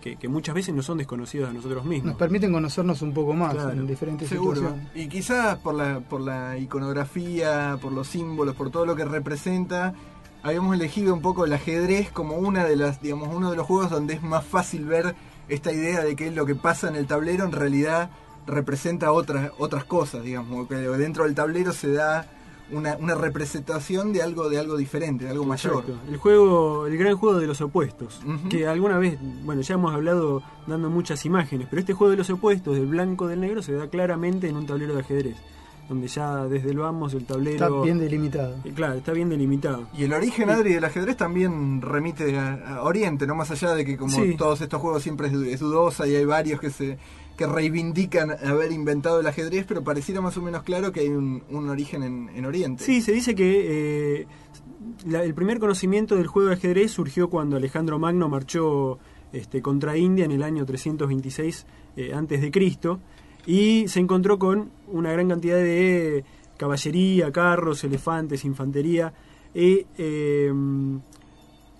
[0.00, 2.06] que, que muchas veces no son desconocidos a nosotros mismos.
[2.12, 3.70] Nos permiten conocernos un poco más Claro.
[3.72, 4.56] en diferentes Seguro.
[4.56, 4.88] situaciones.
[4.96, 9.94] Y quizás por la, por la iconografía, por los símbolos, por todo lo que representa,
[10.42, 13.90] habíamos elegido un poco el ajedrez como una de las, digamos, uno de los juegos
[13.90, 15.14] donde es más fácil ver
[15.48, 18.10] esta idea de que lo que pasa en el tablero en realidad
[18.46, 22.26] representa otras, otras cosas, digamos, que dentro del tablero se da
[22.72, 25.80] una, una representación de algo, de algo diferente, de algo mayor.
[25.84, 25.98] Exacto.
[26.08, 28.20] El juego, el gran juego de los opuestos.
[28.26, 28.48] Ujú.
[28.48, 32.30] Que alguna vez, bueno, ya hemos hablado dando muchas imágenes, pero este juego de los
[32.30, 35.36] opuestos, del blanco del negro, se da claramente en un tablero de ajedrez.
[35.88, 37.66] Donde ya desde el vamos el tablero.
[37.66, 38.54] Está bien delimitado.
[38.64, 39.88] Eh, Claro, está bien delimitado.
[39.98, 43.84] Y el origen, Adri, del ajedrez también remite a, a Oriente, no más allá de
[43.84, 44.36] que como Sí.
[44.36, 46.96] todos estos juegos siempre es dudosa y hay varios que se
[47.40, 51.42] que reivindican haber inventado el ajedrez, pero pareciera más o menos claro que hay un,
[51.70, 52.84] origen en, en Oriente.
[52.84, 54.26] Sí, se dice que eh,
[55.10, 58.98] el primer conocimiento del juego de ajedrez surgió cuando Alejandro Magno marchó
[59.32, 61.64] este, contra India en el año 326
[61.96, 63.00] eh, antes de Cristo
[63.46, 66.22] y se encontró con una gran cantidad de
[66.58, 69.14] caballería, carros, elefantes, infantería.
[69.54, 70.52] Y, eh,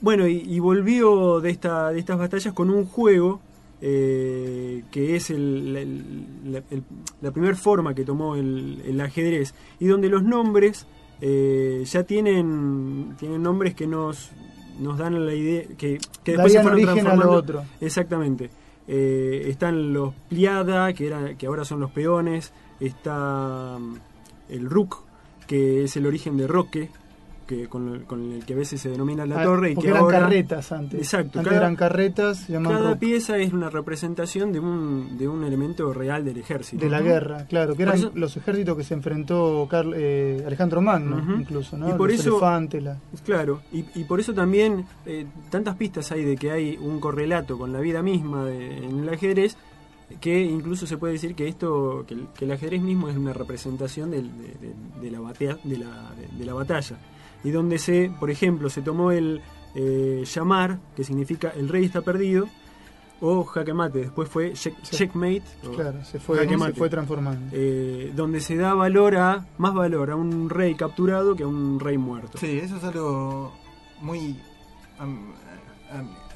[0.00, 3.42] bueno, y, y volvió de, esta, de estas batallas con un juego
[3.80, 6.82] eh, que es el- el-
[7.22, 10.86] la, primera forma que tomó el, el ajedrez y donde los nombres
[11.20, 14.30] eh, ya tienen, tienen nombres que nos,
[14.78, 17.32] nos dan la idea que, que después se fueron origen a lo transformando.
[17.38, 17.62] otro.
[17.80, 18.50] Exactamente.
[18.88, 22.52] Eh, están los pliada, que, era, que ahora son los peones.
[22.80, 23.94] Está mm,
[24.48, 25.04] el rook,
[25.46, 26.88] que es el origen de roque,
[27.50, 29.72] que con, el, con el que a veces se denomina la Ah, torre.
[29.72, 31.00] Y que eran ahora, carretas antes.
[31.00, 35.92] Exacto, Antes cada- eran carretas, Cada pieza es una representación de un, de un elemento
[35.92, 36.84] real del ejército.
[36.84, 40.80] de la guerra, claro, que eran eso- los ejércitos que se enfrentó Carl- eh, Alejandro
[40.80, 41.88] Magno, incluso, ¿no?
[41.88, 46.12] Y por los eso- elefantes, la- Claro, y, y por eso también eh, tantas pistas
[46.12, 49.56] hay de que hay un correlato con la vida misma de- en el ajedrez,
[50.20, 53.32] que incluso se puede decir que esto, que el, que el ajedrez mismo es una
[53.32, 56.96] representación del- de, de- de la, batea- de, la, de la batalla.
[57.44, 59.40] Y donde se, por ejemplo, se tomó el
[59.74, 62.48] eh, llamar, que significa el rey está perdido,
[63.20, 64.96] o jaque mate, después fue check- Sí.
[64.96, 65.42] checkmate.
[65.76, 67.46] claro, se fue, se transformando.
[67.52, 71.78] Eh, donde se da valor a más valor a un rey capturado que a un
[71.80, 72.38] rey muerto.
[72.38, 73.52] Sí, eso es algo
[74.00, 74.36] muy.
[74.98, 75.04] A-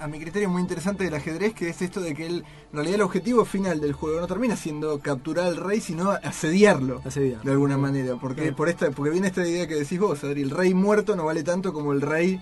[0.04, 2.96] a mi criterio, muy interesante del ajedrez, que es esto de que el, en realidad
[2.96, 7.00] el objetivo final del juego no termina siendo capturar al rey, sino asediarlo.
[7.06, 7.42] Asediar.
[7.42, 8.16] De alguna manera.
[8.20, 11.24] Porque, por esta, porque viene esta idea que decís vos, Adri, el rey muerto no
[11.24, 12.38] vale tanto como el rey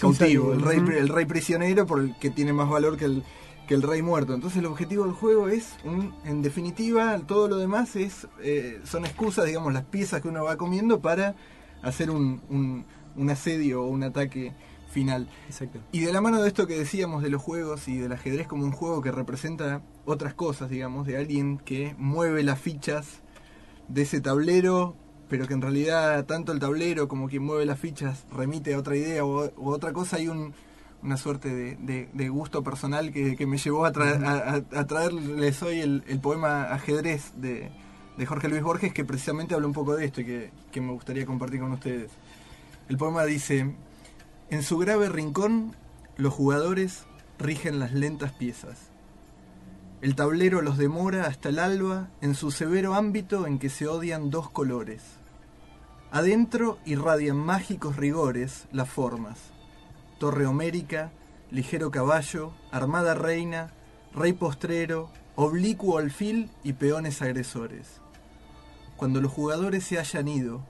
[0.00, 3.22] cautivo, rey, el rey prisionero, por el que tiene más valor que el,
[3.68, 4.32] que el rey muerto.
[4.34, 9.04] Entonces el objetivo del juego es, un- en definitiva, todo lo demás es eh, son
[9.04, 11.34] excusas, digamos, las piezas que uno va comiendo para
[11.82, 14.54] hacer un, un, un asedio o un ataque
[14.94, 15.28] final.
[15.48, 15.80] Exacto.
[15.92, 18.64] Y de la mano de esto que decíamos de los juegos y del ajedrez como
[18.64, 23.20] un juego que representa otras cosas, digamos, de alguien que mueve las fichas
[23.88, 24.94] de ese tablero,
[25.28, 28.96] pero que en realidad tanto el tablero como quien mueve las fichas remite a otra
[28.96, 30.54] idea o, o otra cosa, hay un,
[31.02, 34.80] una suerte de, de- de gusto personal que, que me llevó a, traer, a, a-
[34.80, 37.70] a traerles hoy el, el poema Ajedrez de,
[38.16, 40.92] de Jorge Luis Borges, que precisamente habla un poco de esto y que, que me
[40.92, 42.10] gustaría compartir con ustedes.
[42.88, 43.74] El poema dice,
[44.54, 45.74] en su grave rincón,
[46.16, 47.06] los jugadores
[47.40, 48.92] rigen las lentas piezas.
[50.00, 54.30] El tablero los demora hasta el alba en su severo ámbito en que se odian
[54.30, 55.02] dos colores.
[56.12, 59.40] Adentro irradian mágicos rigores las formas.
[60.20, 61.10] Torre homérica,
[61.50, 63.72] ligero caballo, armada reina,
[64.14, 68.00] rey postrero, oblicuo alfil y peones agresores.
[68.96, 70.64] Cuando los jugadores se hayan ido,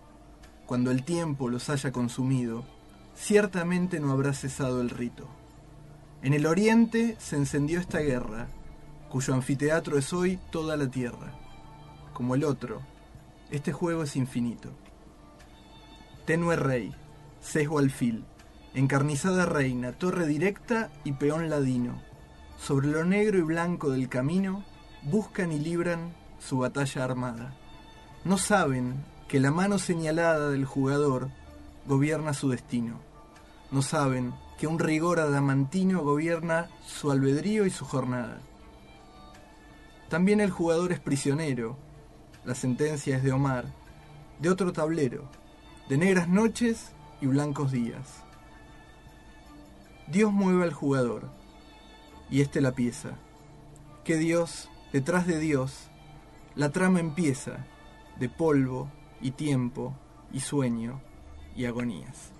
[0.64, 2.64] cuando el tiempo los haya consumido,
[3.14, 5.28] ciertamente no habrá cesado el rito.
[6.22, 8.48] En el oriente se encendió esta guerra,
[9.08, 11.32] cuyo anfiteatro es hoy toda la tierra.
[12.12, 12.80] Como el otro,
[13.50, 14.70] este juego es infinito.
[16.26, 16.94] Tenue rey,
[17.40, 18.24] sesgo alfil,
[18.72, 22.00] encarnizada reina, torre directa y peón ladino.
[22.58, 24.64] Sobre lo negro y blanco del camino,
[25.02, 27.54] buscan y libran su batalla armada.
[28.24, 31.28] No saben que la mano señalada del jugador
[31.86, 33.00] gobierna su destino.
[33.70, 38.40] No saben que un rigor adamantino gobierna su albedrío y su jornada.
[40.08, 41.76] También el jugador es prisionero,
[42.44, 43.66] la sentencia es de Omar,
[44.38, 45.28] de otro tablero,
[45.88, 48.22] de negras noches y blancos días.
[50.06, 51.30] Dios mueve al jugador,
[52.30, 53.16] y éste la pieza.
[54.04, 55.88] Que Dios, detrás de Dios,
[56.54, 57.66] la trama empieza,
[58.18, 59.94] de polvo y tiempo
[60.32, 61.00] y sueño
[61.56, 62.30] y agonías.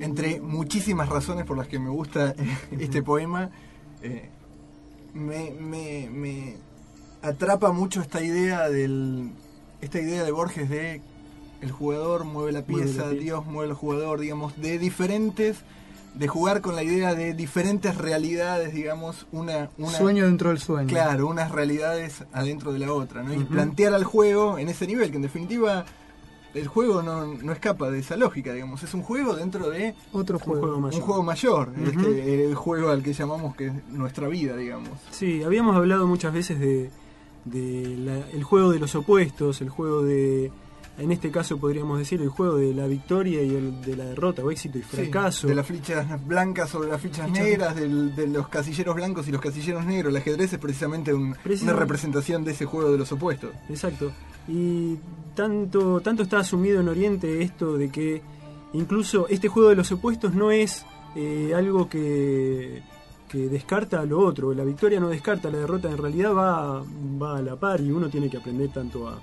[0.00, 2.34] Entre muchísimas razones por las que me gusta eh,
[2.80, 3.50] este poema,
[4.02, 4.28] eh,
[5.14, 6.56] me, me- me
[7.22, 9.30] atrapa mucho esta idea del
[9.80, 11.00] esta idea de Borges de
[11.60, 13.22] el jugador mueve la Mueve la pieza, pieza.
[13.22, 15.58] Dios mueve al jugador, digamos, de diferentes,
[16.14, 20.88] de jugar con la idea de diferentes realidades, digamos, una, una Sueño dentro del sueño.
[20.88, 23.32] Claro, unas realidades adentro de la otra, ¿no?
[23.32, 25.84] Y plantear al juego en ese nivel, que en definitiva
[26.52, 30.36] el juego no, no escapa de esa lógica, digamos, es un juego dentro de Otro
[30.38, 30.60] Un juego.
[30.62, 31.00] juego mayor.
[31.00, 34.90] un juego mayor, este, el juego al que llamamos que es nuestra vida, digamos.
[35.12, 36.90] Sí, habíamos hablado muchas veces de,
[37.44, 40.50] de la- el juego de los opuestos, el juego de,
[41.00, 44.42] en este caso podríamos decir, el juego de la victoria y el de la derrota,
[44.44, 45.46] o éxito y Sí, fracaso.
[45.48, 49.32] de las fichas blancas sobre las fichas Fichas- negras, del- de los casilleros blancos y
[49.32, 50.12] los casilleros negros.
[50.12, 53.50] El ajedrez es precisamente un- una representación de ese juego de los opuestos.
[53.68, 54.12] Exacto.
[54.48, 54.96] Y
[55.34, 58.22] tanto, tanto está asumido en Oriente esto de que
[58.72, 60.84] incluso este juego de los opuestos no es
[61.16, 62.82] eh, algo que,
[63.28, 64.54] que descarta a lo otro.
[64.54, 66.84] La victoria no descarta la derrota, en realidad va,
[67.20, 69.20] va a la par y uno tiene que aprender tanto a,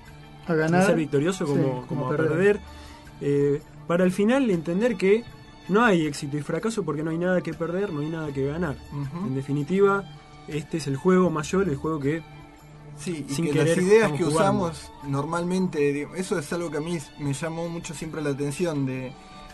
[0.47, 0.85] A ganar.
[0.85, 2.59] ser victorioso sí, como, como a perder.
[3.21, 5.23] eh, para al final entender que
[5.69, 8.45] no hay éxito y fracaso porque no hay nada que perder, no hay nada que
[8.45, 8.75] ganar.
[9.25, 10.03] En definitiva,
[10.47, 12.21] este es el juego mayor, el juego que
[12.97, 14.35] Sí, y sin que querer las ideas que jugando.
[14.39, 18.87] usamos normalmente, digo, eso es algo que a mí me llamó mucho siempre la atención
[18.87, 19.11] de,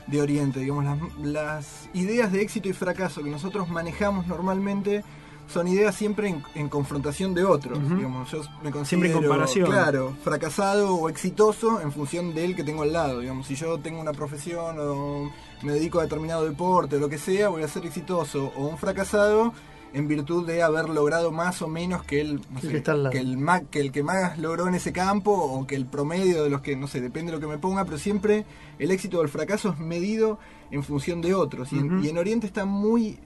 [0.08, 5.04] de Oriente, digamos, las, las ideas de éxito y fracaso que nosotros manejamos normalmente
[5.48, 9.66] son ideas siempre en, en confrontación de otros, digamos, yo me Siempre en considero, comparación.
[9.70, 14.00] claro, fracasado o exitoso en función del que tengo al lado, digamos, si yo tengo
[14.02, 15.32] una profesión o
[15.62, 18.78] me dedico a determinado deporte o lo que sea, voy a ser exitoso o un
[18.78, 19.54] fracasado
[19.94, 22.94] en virtud de haber logrado más o menos que el, no El sé, que está
[22.94, 26.50] el ma- que el que más logró en ese campo o que el promedio de
[26.50, 28.44] los que, no sé, depende de lo que me ponga, pero siempre
[28.80, 30.39] el éxito o el fracaso es medido
[30.72, 31.72] en función de otros.
[31.74, 32.06] Y, en, Ujú.
[32.06, 33.20] y en Oriente está muy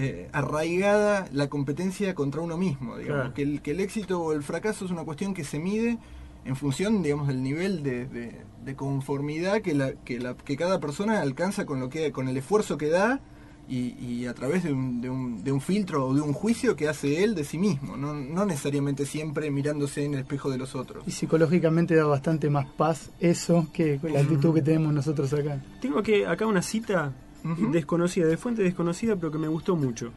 [0.00, 3.20] eh, arraigada la competencia contra uno mismo, digamos.
[3.22, 3.34] Claro.
[3.34, 5.98] Que, el, que el éxito o el fracaso es una cuestión que se mide
[6.44, 10.78] en función, digamos, del nivel de, de- de conformidad que, la, que, la, que cada
[10.78, 13.18] persona alcanza con, lo que, con el esfuerzo que da
[13.68, 16.74] y, y a través de un, de, un, de un filtro o de un juicio
[16.76, 20.58] que hace él de sí mismo, no, no necesariamente siempre mirándose en el espejo de
[20.58, 21.02] los otros.
[21.06, 25.62] Y psicológicamente da bastante más paz eso que la actitud que tenemos nosotros acá.
[25.80, 27.12] Tengo que acá una cita
[27.72, 30.12] Desconocida, de fuente desconocida, pero que me gustó mucho.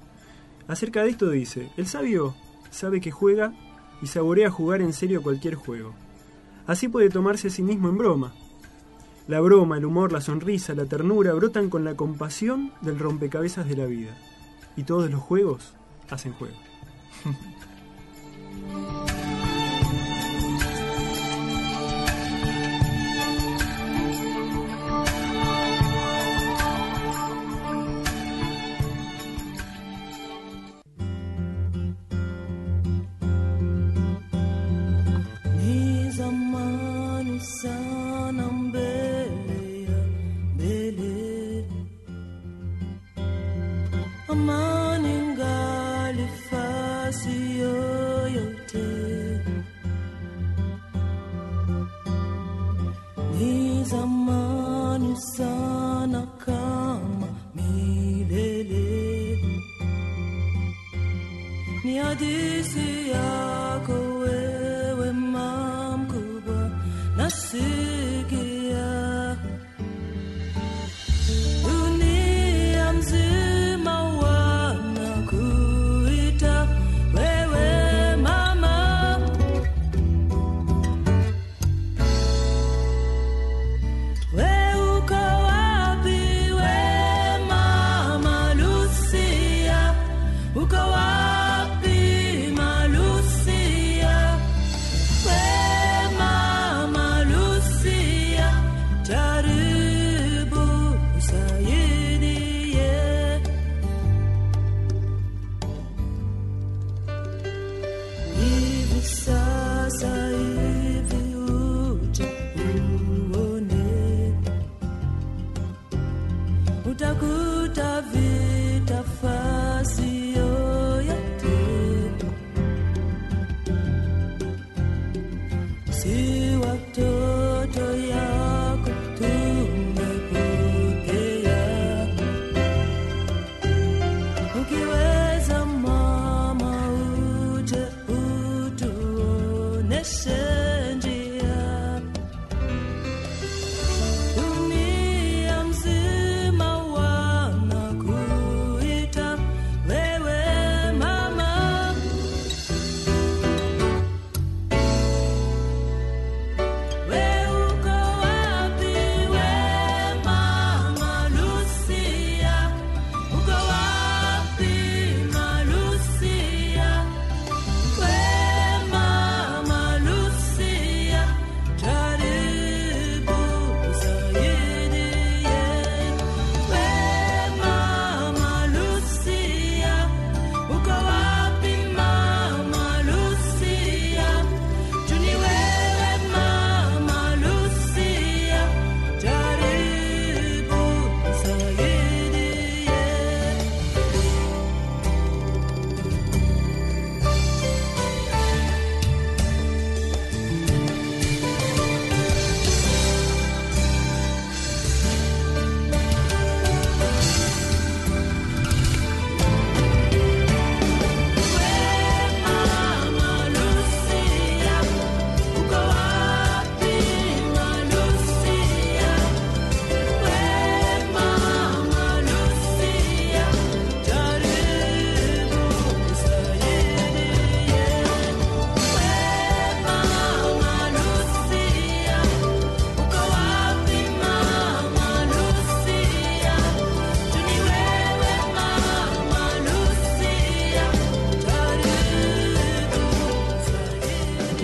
[0.68, 2.36] Acerca de esto dice, el sabio
[2.70, 3.54] sabe que juega
[4.02, 5.94] y saborea jugar en serio cualquier juego.
[6.68, 8.34] Así puede tomarse a sí mismo en broma.
[9.28, 13.78] La broma, el humor, la sonrisa, la ternura brotan con la compasión del rompecabezas de
[13.78, 14.18] la vida.
[14.76, 15.74] Y todos los juegos
[16.10, 16.56] hacen juego.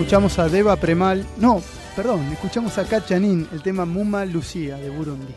[0.08, 1.62] Escuchamos a Deva Premal, no,
[1.94, 5.34] perdón, escuchamos a Kachanin, el tema Muma Lucía de Burundi.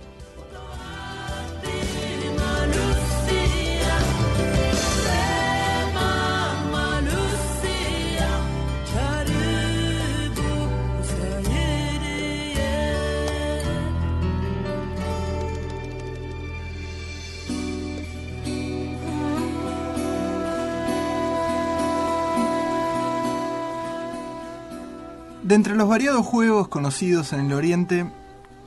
[25.52, 28.10] De entre los variados juegos conocidos en el Oriente,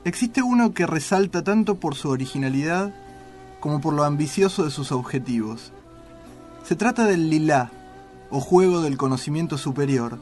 [0.03, 2.93] existe uno que resalta tanto por su originalidad
[3.59, 5.71] como por lo ambicioso de sus objetivos.
[6.63, 7.71] Se trata del Lilá,
[8.29, 10.19] o juego del conocimiento superior,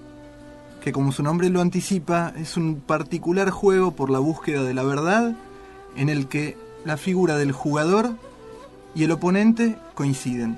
[0.82, 4.84] que como su nombre lo anticipa, es un particular juego por la búsqueda de la
[4.84, 5.36] verdad
[5.98, 8.16] en el que la figura del jugador
[8.96, 10.58] y el oponente coinciden.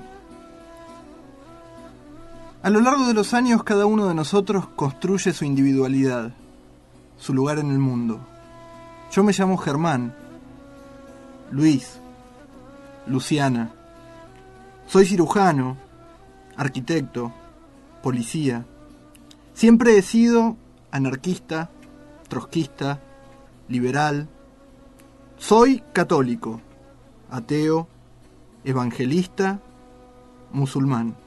[2.62, 6.32] A lo largo de los años cada uno de nosotros construye su individualidad,
[7.18, 8.20] su lugar en el mundo.
[9.12, 10.14] Yo me llamo Germán,
[11.50, 12.00] Luis,
[13.06, 13.70] Luciana.
[14.86, 15.76] Soy cirujano,
[16.56, 17.32] arquitecto,
[18.02, 18.64] policía.
[19.54, 20.56] Siempre he sido
[20.90, 21.70] anarquista,
[22.28, 23.00] trotskista,
[23.68, 24.28] liberal.
[25.38, 26.60] Soy católico,
[27.30, 27.86] ateo,
[28.64, 29.60] evangelista,
[30.52, 31.25] musulmán.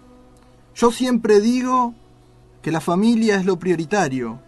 [0.80, 1.94] Yo siempre digo
[2.62, 4.40] que la familia es lo prioritario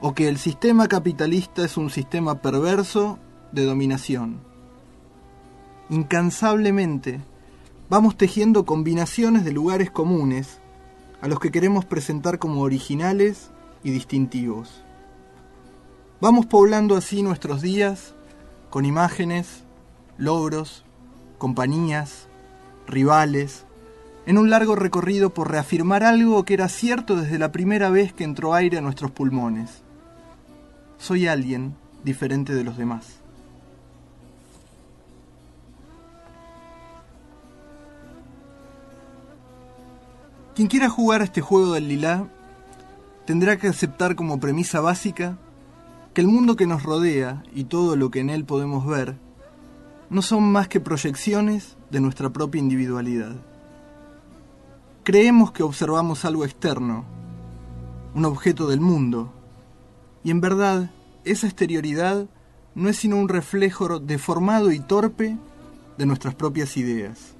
[0.00, 3.18] o que el sistema capitalista es un sistema perverso
[3.50, 4.38] de dominación.
[5.90, 7.22] Incansablemente
[7.90, 10.60] vamos tejiendo combinaciones de lugares comunes
[11.20, 13.50] a los que queremos presentar como originales
[13.82, 14.84] y distintivos.
[16.20, 18.14] Vamos poblando así nuestros días
[18.70, 19.64] con imágenes,
[20.18, 20.84] logros,
[21.38, 22.28] compañías,
[22.86, 23.66] rivales,
[24.26, 28.24] en un largo recorrido por reafirmar algo que era cierto desde la primera vez que
[28.24, 29.82] entró aire a nuestros pulmones.
[30.98, 33.18] Soy alguien diferente de los demás.
[40.54, 42.28] Quien quiera jugar a este juego del lilá
[43.24, 45.38] tendrá que aceptar como premisa básica
[46.12, 49.16] que el mundo que nos rodea y todo lo que en él podemos ver
[50.10, 53.34] no son más que proyecciones de nuestra propia individualidad.
[55.04, 57.04] Creemos que observamos algo externo,
[58.14, 59.32] un objeto del mundo,
[60.22, 60.90] y en verdad
[61.24, 62.26] esa exterioridad
[62.76, 65.36] no es sino un reflejo deformado y torpe
[65.98, 67.34] de nuestras propias ideas.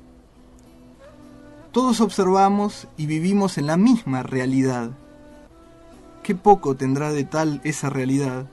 [1.71, 4.91] Todos observamos y vivimos en la misma realidad.
[6.25, 8.47] Qué poco tendrá de tal esa realidad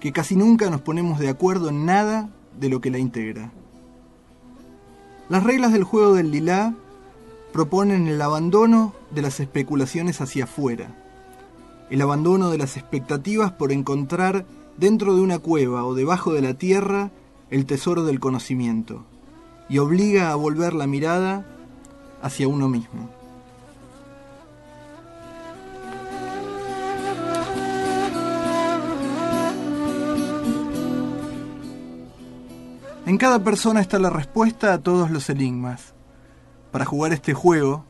[0.00, 2.28] que casi nunca nos ponemos de acuerdo en nada
[2.60, 3.52] de lo que la integra.
[5.30, 6.74] Las reglas del juego del lilá
[7.54, 10.92] proponen el abandono de las especulaciones hacia afuera,
[11.88, 14.44] el abandono de las expectativas por encontrar
[14.76, 17.12] dentro de una cueva o debajo de la tierra
[17.52, 19.04] el tesoro del conocimiento,
[19.68, 21.46] y obliga a volver la mirada
[22.22, 23.08] hacia uno mismo.
[33.06, 35.93] En cada persona está la respuesta a todos los enigmas.
[36.74, 37.84] Para jugar este juego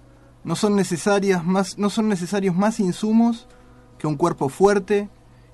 [0.44, 3.48] no son, necesarias más, no son necesarios más insumos
[3.96, 5.08] que un cuerpo fuerte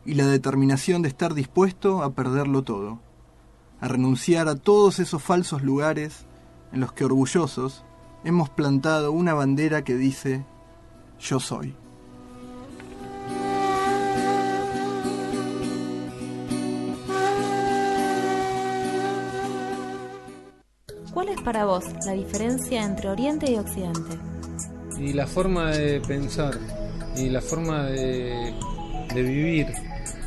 [0.04, 2.98] y la determinación de estar dispuesto a perderlo todo,
[3.80, 6.26] a renunciar a todos esos falsos lugares
[6.72, 7.84] en los que orgullosos
[8.24, 10.44] hemos plantado una bandera que dice
[11.20, 11.76] yo soy.
[21.42, 24.18] Para vos la diferencia entre Oriente y Occidente?
[24.98, 26.54] Y la forma de pensar
[27.16, 28.54] y la forma de,
[29.14, 29.66] de vivir.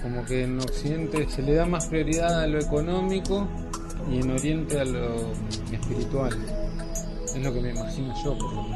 [0.01, 3.47] Como que en Occidente se le da más prioridad a lo económico
[4.11, 5.31] y en Oriente a lo
[5.71, 6.33] espiritual.
[7.25, 8.72] Es lo que me imagino yo, por lo.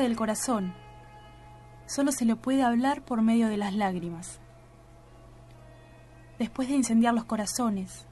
[0.00, 0.74] Del corazón
[1.86, 4.40] solo se le puede hablar por medio de las lágrimas.
[6.38, 8.06] Después de incendiar los corazones,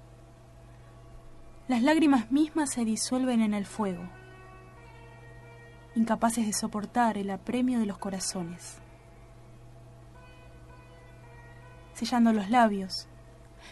[1.68, 4.02] las lágrimas mismas se disuelven en el fuego,
[5.94, 8.78] incapaces de soportar el apremio de los corazones.
[11.94, 13.08] Sellando los labios,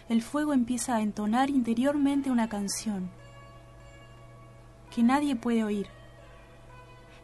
[0.09, 3.11] el fuego empieza a entonar interiormente una canción
[4.91, 5.98] que nadie puede oír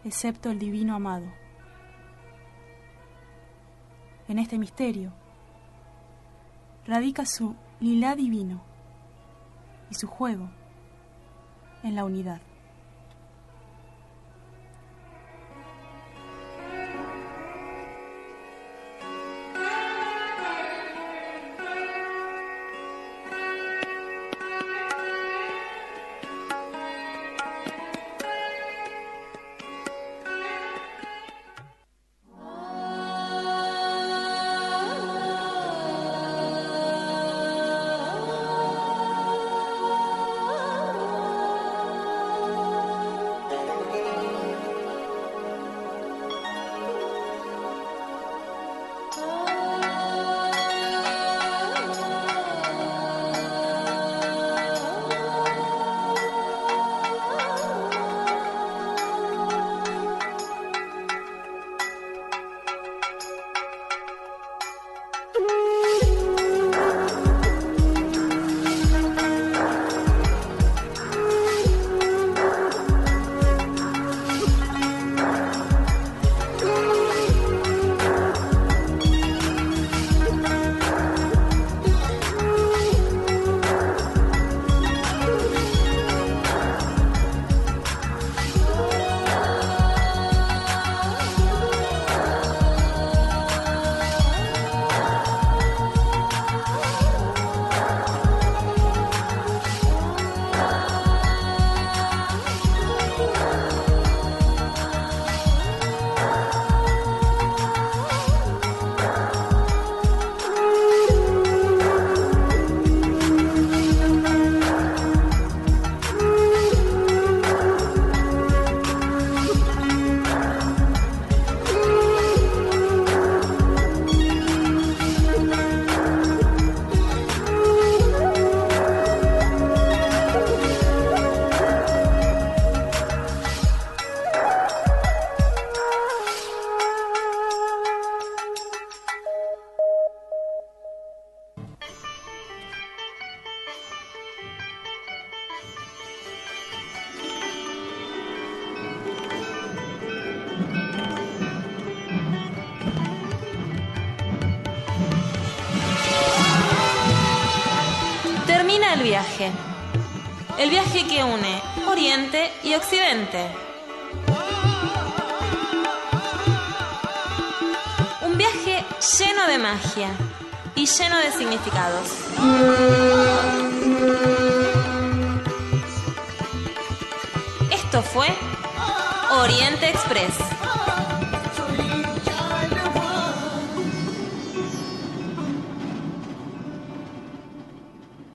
[0.05, 1.27] excepto el divino amado.
[4.29, 5.13] En este misterio
[6.87, 8.63] radica su lila divino
[9.91, 10.51] y su juego
[11.83, 12.41] en la unidad.